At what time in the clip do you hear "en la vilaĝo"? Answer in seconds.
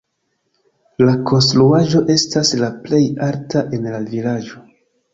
3.81-4.69